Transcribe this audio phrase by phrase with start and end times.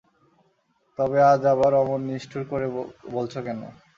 [0.99, 2.67] তবে আজ আবার অমন নিষ্ঠুর করে
[3.15, 3.59] বলছ কেন?